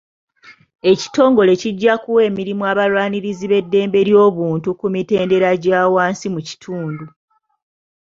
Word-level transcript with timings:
Ekitongole 0.91 1.51
kijja 1.61 1.93
kuwa 2.01 2.21
emirimu 2.29 2.63
abalwanirizi 2.71 3.45
b'eddembe 3.51 3.99
ly'obuntu 4.07 4.69
ku 4.79 4.85
mitendera 4.93 5.47
egya 5.55 5.81
wansi 5.93 6.27
mu 6.33 6.41
kitundu. 6.47 7.05